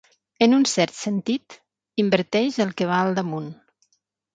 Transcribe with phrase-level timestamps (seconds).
[0.45, 1.59] En un cert sentit,
[2.07, 3.57] inverteix el que va al damunt.